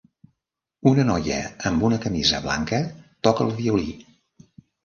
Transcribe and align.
Una 0.91 1.03
noia 1.09 1.37
amb 1.71 1.85
una 1.89 2.01
camisa 2.07 2.39
blanca 2.47 2.81
toca 3.29 3.47
el 3.49 3.55
violí. 3.63 3.89